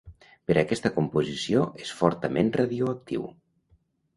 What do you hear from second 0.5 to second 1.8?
Per aquesta composició